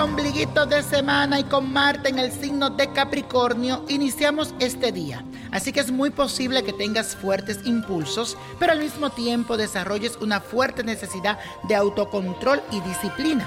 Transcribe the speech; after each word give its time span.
ombliguito 0.00 0.64
de 0.64 0.82
semana 0.82 1.38
y 1.38 1.44
con 1.44 1.70
Marte 1.70 2.08
en 2.08 2.18
el 2.18 2.32
signo 2.32 2.70
de 2.70 2.90
Capricornio 2.92 3.84
iniciamos 3.88 4.54
este 4.58 4.90
día. 4.90 5.22
Así 5.50 5.70
que 5.70 5.80
es 5.80 5.90
muy 5.90 6.10
posible 6.10 6.62
que 6.62 6.72
tengas 6.72 7.14
fuertes 7.14 7.60
impulsos, 7.66 8.38
pero 8.58 8.72
al 8.72 8.78
mismo 8.78 9.10
tiempo 9.10 9.56
desarrolles 9.56 10.16
una 10.20 10.40
fuerte 10.40 10.82
necesidad 10.82 11.38
de 11.68 11.74
autocontrol 11.74 12.62
y 12.70 12.80
disciplina. 12.80 13.46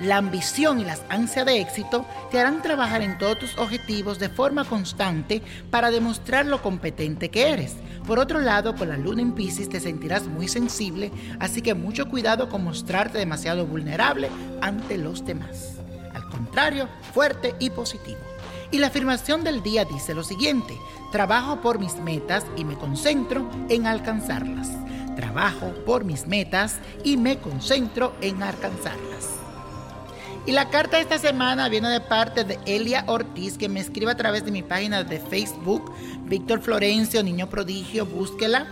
La 0.00 0.18
ambición 0.18 0.80
y 0.80 0.84
las 0.84 1.02
ansias 1.08 1.46
de 1.46 1.60
éxito 1.60 2.04
te 2.30 2.38
harán 2.38 2.60
trabajar 2.60 3.00
en 3.00 3.16
todos 3.16 3.38
tus 3.38 3.56
objetivos 3.56 4.18
de 4.18 4.28
forma 4.28 4.64
constante 4.64 5.40
para 5.70 5.90
demostrar 5.90 6.44
lo 6.44 6.60
competente 6.60 7.30
que 7.30 7.48
eres. 7.48 7.76
Por 8.06 8.18
otro 8.18 8.40
lado, 8.40 8.76
con 8.76 8.90
la 8.90 8.98
luna 8.98 9.22
en 9.22 9.32
Pisces 9.32 9.70
te 9.70 9.80
sentirás 9.80 10.26
muy 10.26 10.46
sensible, 10.46 11.10
así 11.40 11.62
que 11.62 11.74
mucho 11.74 12.10
cuidado 12.10 12.50
con 12.50 12.62
mostrarte 12.62 13.16
demasiado 13.16 13.66
vulnerable 13.66 14.28
ante 14.60 14.98
los 14.98 15.24
demás. 15.24 15.85
Fuerte 17.12 17.54
y 17.58 17.68
positivo. 17.68 18.18
Y 18.70 18.78
la 18.78 18.86
afirmación 18.86 19.44
del 19.44 19.62
día 19.62 19.84
dice 19.84 20.14
lo 20.14 20.24
siguiente, 20.24 20.78
trabajo 21.12 21.60
por 21.60 21.78
mis 21.78 21.96
metas 21.96 22.46
y 22.56 22.64
me 22.64 22.78
concentro 22.78 23.50
en 23.68 23.86
alcanzarlas. 23.86 24.70
Trabajo 25.16 25.74
por 25.84 26.04
mis 26.04 26.26
metas 26.26 26.78
y 27.04 27.18
me 27.18 27.36
concentro 27.38 28.14
en 28.22 28.42
alcanzarlas. 28.42 29.28
Y 30.46 30.52
la 30.52 30.70
carta 30.70 30.96
de 30.96 31.02
esta 31.02 31.18
semana 31.18 31.68
viene 31.68 31.90
de 31.90 32.00
parte 32.00 32.44
de 32.44 32.58
Elia 32.64 33.04
Ortiz, 33.06 33.58
que 33.58 33.68
me 33.68 33.80
escribe 33.80 34.12
a 34.12 34.16
través 34.16 34.46
de 34.46 34.50
mi 34.50 34.62
página 34.62 35.04
de 35.04 35.20
Facebook, 35.20 35.92
Víctor 36.22 36.62
Florencio, 36.62 37.22
Niño 37.22 37.50
Prodigio, 37.50 38.06
búsquela. 38.06 38.66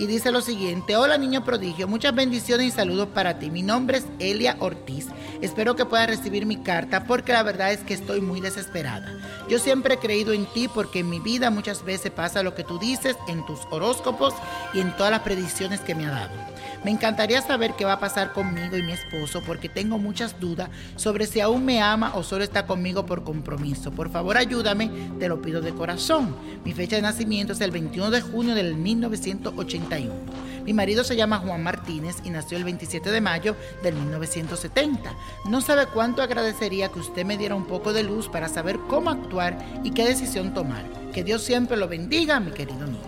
Y 0.00 0.06
dice 0.06 0.32
lo 0.32 0.40
siguiente, 0.40 0.96
hola 0.96 1.18
niño 1.18 1.44
prodigio, 1.44 1.86
muchas 1.86 2.14
bendiciones 2.14 2.68
y 2.68 2.70
saludos 2.70 3.08
para 3.08 3.38
ti. 3.38 3.50
Mi 3.50 3.62
nombre 3.62 3.98
es 3.98 4.06
Elia 4.18 4.56
Ortiz. 4.58 5.08
Espero 5.42 5.76
que 5.76 5.84
puedas 5.84 6.06
recibir 6.06 6.46
mi 6.46 6.56
carta 6.56 7.04
porque 7.04 7.34
la 7.34 7.42
verdad 7.42 7.70
es 7.70 7.80
que 7.80 7.92
estoy 7.92 8.22
muy 8.22 8.40
desesperada. 8.40 9.14
Yo 9.50 9.58
siempre 9.58 9.96
he 9.96 9.98
creído 9.98 10.32
en 10.32 10.46
ti 10.46 10.68
porque 10.68 11.00
en 11.00 11.10
mi 11.10 11.20
vida 11.20 11.50
muchas 11.50 11.84
veces 11.84 12.12
pasa 12.12 12.42
lo 12.42 12.54
que 12.54 12.64
tú 12.64 12.78
dices 12.78 13.14
en 13.28 13.44
tus 13.44 13.60
horóscopos 13.70 14.32
y 14.72 14.80
en 14.80 14.96
todas 14.96 15.12
las 15.12 15.20
predicciones 15.20 15.80
que 15.80 15.94
me 15.94 16.06
ha 16.06 16.10
dado. 16.12 16.32
Me 16.82 16.90
encantaría 16.90 17.42
saber 17.42 17.74
qué 17.76 17.84
va 17.84 17.94
a 17.94 18.00
pasar 18.00 18.32
conmigo 18.32 18.74
y 18.78 18.82
mi 18.82 18.92
esposo 18.92 19.42
porque 19.46 19.68
tengo 19.68 19.98
muchas 19.98 20.40
dudas 20.40 20.70
sobre 20.96 21.26
si 21.26 21.40
aún 21.40 21.66
me 21.66 21.82
ama 21.82 22.12
o 22.14 22.22
solo 22.22 22.42
está 22.42 22.64
conmigo 22.64 23.04
por 23.04 23.22
compromiso. 23.22 23.90
Por 23.90 24.10
favor 24.10 24.38
ayúdame, 24.38 24.90
te 25.18 25.28
lo 25.28 25.42
pido 25.42 25.60
de 25.60 25.74
corazón. 25.74 26.34
Mi 26.64 26.72
fecha 26.72 26.96
de 26.96 27.02
nacimiento 27.02 27.52
es 27.52 27.60
el 27.60 27.70
21 27.70 28.10
de 28.10 28.22
junio 28.22 28.54
del 28.54 28.76
1981. 29.98 30.50
Mi 30.64 30.74
marido 30.74 31.04
se 31.04 31.16
llama 31.16 31.38
Juan 31.38 31.62
Martínez 31.62 32.16
y 32.22 32.30
nació 32.30 32.56
el 32.56 32.64
27 32.64 33.10
de 33.10 33.20
mayo 33.20 33.56
del 33.82 33.94
1970. 33.94 35.14
No 35.46 35.60
sabe 35.60 35.86
cuánto 35.86 36.22
agradecería 36.22 36.90
que 36.90 37.00
usted 37.00 37.24
me 37.24 37.38
diera 37.38 37.54
un 37.54 37.64
poco 37.64 37.92
de 37.92 38.04
luz 38.04 38.28
para 38.28 38.48
saber 38.48 38.78
cómo 38.88 39.10
actuar 39.10 39.58
y 39.82 39.90
qué 39.92 40.04
decisión 40.04 40.54
tomar. 40.54 40.84
Que 41.12 41.24
Dios 41.24 41.42
siempre 41.42 41.76
lo 41.76 41.88
bendiga, 41.88 42.38
mi 42.40 42.52
querido 42.52 42.86
niño. 42.86 43.00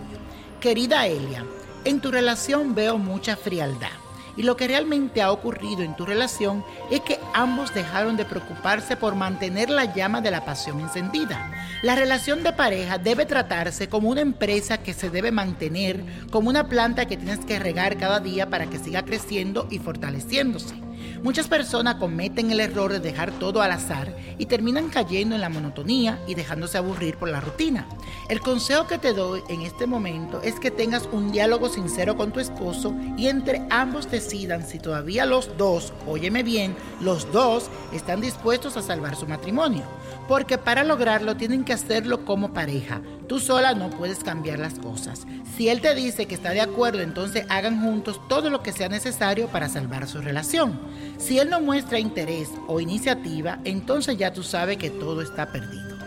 Querida 0.59 1.07
Elia, 1.07 1.45
en 1.85 2.01
tu 2.01 2.11
relación 2.11 2.73
veo 2.75 2.97
mucha 2.97 3.35
frialdad. 3.35 4.02
Y 4.35 4.43
lo 4.43 4.57
que 4.57 4.67
realmente 4.67 5.21
ha 5.21 5.31
ocurrido 5.31 5.81
en 5.81 5.95
tu 5.95 6.05
relación 6.05 6.63
es 6.89 7.01
que 7.01 7.19
ambos 7.33 7.73
dejaron 7.73 8.17
de 8.17 8.25
preocuparse 8.25 8.95
por 8.95 9.15
mantener 9.15 9.69
la 9.69 9.93
llama 9.93 10.21
de 10.21 10.31
la 10.31 10.45
pasión 10.45 10.79
encendida. 10.79 11.51
La 11.83 11.95
relación 11.95 12.43
de 12.43 12.53
pareja 12.53 12.97
debe 12.97 13.25
tratarse 13.25 13.89
como 13.89 14.09
una 14.09 14.21
empresa 14.21 14.77
que 14.77 14.93
se 14.93 15.09
debe 15.09 15.31
mantener, 15.31 16.03
como 16.31 16.49
una 16.49 16.67
planta 16.67 17.05
que 17.05 17.17
tienes 17.17 17.45
que 17.45 17.59
regar 17.59 17.97
cada 17.97 18.19
día 18.19 18.49
para 18.49 18.67
que 18.67 18.79
siga 18.79 19.03
creciendo 19.03 19.67
y 19.69 19.79
fortaleciéndose. 19.79 20.75
Muchas 21.21 21.47
personas 21.47 21.95
cometen 21.95 22.51
el 22.51 22.59
error 22.59 22.91
de 22.91 22.99
dejar 22.99 23.31
todo 23.31 23.61
al 23.61 23.71
azar 23.71 24.15
y 24.37 24.45
terminan 24.45 24.89
cayendo 24.89 25.35
en 25.35 25.41
la 25.41 25.49
monotonía 25.49 26.19
y 26.27 26.35
dejándose 26.35 26.77
aburrir 26.77 27.17
por 27.17 27.29
la 27.29 27.41
rutina. 27.41 27.87
El 28.29 28.39
consejo 28.39 28.87
que 28.87 28.97
te 28.97 29.13
doy 29.13 29.41
en 29.49 29.61
este 29.61 29.87
momento 29.87 30.41
es 30.41 30.59
que 30.59 30.71
tengas 30.71 31.07
un 31.11 31.31
diálogo 31.31 31.69
sincero 31.69 32.15
con 32.15 32.31
tu 32.31 32.39
esposo 32.39 32.93
y 33.17 33.27
entre 33.27 33.61
ambos 33.69 34.09
decidan 34.09 34.65
si 34.65 34.79
todavía 34.79 35.25
los 35.25 35.57
dos, 35.57 35.93
óyeme 36.07 36.43
bien, 36.43 36.75
los 37.01 37.31
dos 37.31 37.69
están 37.93 38.21
dispuestos 38.21 38.77
a 38.77 38.81
salvar 38.81 39.15
su 39.15 39.27
matrimonio. 39.27 39.83
Porque 40.27 40.57
para 40.57 40.83
lograrlo 40.83 41.35
tienen 41.35 41.63
que 41.63 41.73
hacerlo 41.73 42.25
como 42.25 42.53
pareja. 42.53 43.01
Tú 43.27 43.39
sola 43.39 43.73
no 43.73 43.89
puedes 43.89 44.23
cambiar 44.23 44.59
las 44.59 44.75
cosas. 44.75 45.25
Si 45.55 45.69
él 45.69 45.81
te 45.81 45.93
dice 45.95 46.25
que 46.25 46.35
está 46.35 46.51
de 46.51 46.61
acuerdo, 46.61 47.01
entonces 47.01 47.45
hagan 47.49 47.81
juntos 47.81 48.19
todo 48.27 48.49
lo 48.49 48.63
que 48.63 48.71
sea 48.71 48.89
necesario 48.89 49.47
para 49.47 49.69
salvar 49.69 50.07
su 50.07 50.21
relación. 50.21 50.79
Si 51.17 51.39
él 51.39 51.49
no 51.49 51.61
muestra 51.61 51.99
interés 51.99 52.49
o 52.67 52.79
iniciativa, 52.79 53.59
entonces 53.63 54.17
ya 54.17 54.33
tú 54.33 54.43
sabes 54.43 54.77
que 54.77 54.89
todo 54.89 55.21
está 55.21 55.51
perdido. 55.51 55.97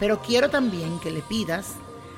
Pero 0.00 0.20
quiero 0.22 0.50
también 0.50 0.98
que 1.00 1.10
le 1.10 1.20
pidas 1.20 1.74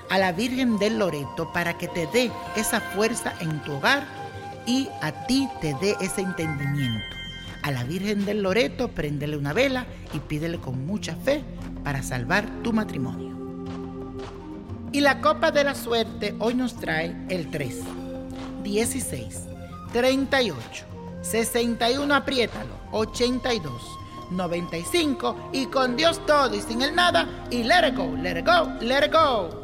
a 0.09 0.19
la 0.19 0.32
Virgen 0.32 0.78
del 0.78 0.99
Loreto 0.99 1.53
para 1.53 1.78
que 1.78 1.88
te 1.88 2.06
dé 2.09 2.31
esa 2.56 2.81
fuerza 2.81 3.32
en 3.41 3.62
tu 3.62 3.72
hogar 3.72 4.05
y 4.67 4.88
a 5.03 5.27
ti 5.27 5.49
te 5.61 5.75
dé 5.75 5.97
ese 6.00 6.21
entendimiento. 6.21 7.19
A 7.62 7.71
la 7.71 7.84
Virgen 7.84 8.25
del 8.25 8.43
Loreto 8.43 8.88
préndele 8.88 9.37
una 9.37 9.53
vela 9.53 9.87
y 10.15 10.19
pídele 10.21 10.59
con 10.59 10.87
mucha 10.87 11.15
fe 11.16 11.44
para 11.84 12.03
salvar 12.03 12.62
tu 12.62 12.72
matrimonio. 12.72 13.31
Y 14.93 15.00
la 15.00 15.21
copa 15.21 15.50
de 15.50 15.65
la 15.65 15.75
suerte 15.75 16.34
hoy 16.38 16.54
nos 16.54 16.75
trae 16.76 17.15
el 17.28 17.50
3, 17.50 17.81
16, 18.65 19.41
38, 19.93 20.84
61, 21.22 22.15
apriétalo, 22.15 22.75
82, 22.93 23.99
95 24.31 25.50
y 25.53 25.66
con 25.66 25.97
Dios 25.97 26.25
todo 26.26 26.54
y 26.54 26.60
sin 26.60 26.82
el 26.82 26.94
nada 26.94 27.47
y 27.50 27.62
let 27.62 27.88
it 27.88 27.97
go, 27.97 28.16
let 28.16 28.38
it 28.38 28.47
go, 28.47 28.69
let 28.81 29.06
it 29.06 29.12
go. 29.12 29.60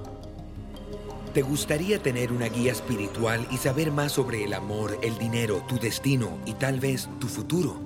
¿Te 1.33 1.43
gustaría 1.43 2.03
tener 2.03 2.33
una 2.33 2.47
guía 2.47 2.73
espiritual 2.73 3.47
y 3.51 3.57
saber 3.59 3.91
más 3.91 4.13
sobre 4.13 4.45
el 4.45 4.55
amor, 4.55 4.99
el 5.03 5.19
dinero, 5.19 5.63
tu 5.69 5.79
destino 5.79 6.39
y 6.47 6.55
tal 6.55 6.81
vez 6.81 7.09
tu 7.19 7.29
futuro? 7.29 7.86